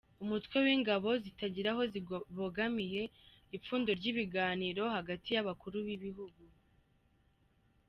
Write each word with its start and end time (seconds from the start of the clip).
Umutwe 0.23 0.55
w’ingabo 0.65 1.09
zitagira 1.23 1.69
aho 1.73 1.81
zibogamiye; 1.91 3.03
ipfundo 3.57 3.89
ry’ibiganiro 3.99 4.83
hagati 4.95 5.29
y’abakuru 5.35 5.77
b’ibihugu 5.85 6.43